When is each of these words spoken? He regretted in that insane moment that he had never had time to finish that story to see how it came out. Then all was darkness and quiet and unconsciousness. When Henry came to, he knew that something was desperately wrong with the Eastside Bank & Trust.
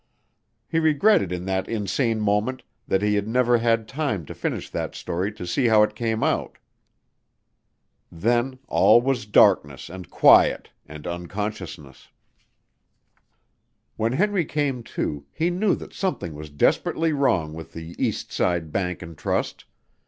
He 0.67 0.79
regretted 0.79 1.31
in 1.31 1.45
that 1.45 1.69
insane 1.69 2.19
moment 2.21 2.63
that 2.87 3.03
he 3.03 3.13
had 3.13 3.27
never 3.27 3.59
had 3.59 3.87
time 3.87 4.25
to 4.25 4.33
finish 4.33 4.67
that 4.71 4.95
story 4.95 5.31
to 5.33 5.45
see 5.45 5.67
how 5.67 5.83
it 5.83 5.93
came 5.93 6.23
out. 6.23 6.57
Then 8.11 8.57
all 8.67 8.99
was 8.99 9.27
darkness 9.27 9.89
and 9.91 10.09
quiet 10.09 10.71
and 10.87 11.05
unconsciousness. 11.05 12.09
When 13.95 14.13
Henry 14.13 14.43
came 14.43 14.81
to, 14.97 15.27
he 15.31 15.51
knew 15.51 15.75
that 15.75 15.93
something 15.93 16.33
was 16.33 16.49
desperately 16.49 17.13
wrong 17.13 17.53
with 17.53 17.73
the 17.73 17.93
Eastside 17.97 18.71
Bank 18.71 19.03
& 19.17 19.17
Trust. 19.17 19.65